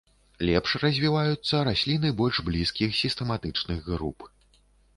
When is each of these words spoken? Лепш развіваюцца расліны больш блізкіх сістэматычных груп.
Лепш 0.47 0.71
развіваюцца 0.83 1.59
расліны 1.67 2.11
больш 2.23 2.41
блізкіх 2.49 2.97
сістэматычных 3.03 3.87
груп. 3.95 4.19